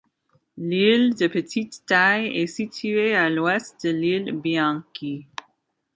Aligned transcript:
L'île, 0.57 1.13
de 1.13 1.27
petite 1.27 1.85
taille, 1.85 2.35
est 2.35 2.47
située 2.47 3.15
à 3.15 3.29
l’ouest 3.29 3.85
de 3.85 3.91
l'île 3.91 4.31
Bianki. 4.31 5.27